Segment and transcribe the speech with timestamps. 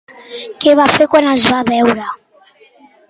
[0.63, 2.09] Què va fer quan els va veure?